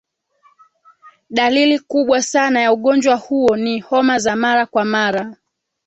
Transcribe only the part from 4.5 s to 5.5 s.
kwa mara